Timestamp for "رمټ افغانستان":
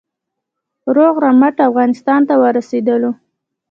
1.25-2.21